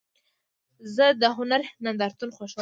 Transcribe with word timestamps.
زه 0.95 1.05
د 1.21 1.23
هنر 1.37 1.61
نندارتون 1.85 2.29
خوښوم. 2.37 2.59